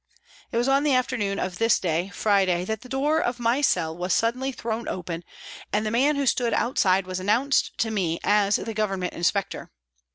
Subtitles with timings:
[0.51, 3.95] It was on the afternoon of this day, Friday, that the door of my cell
[3.95, 5.23] was suddenly thrown open,
[5.71, 9.69] and the man who stood outside was announced to me as the Government inspector.